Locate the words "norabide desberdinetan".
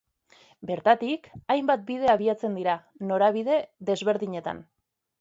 3.13-4.69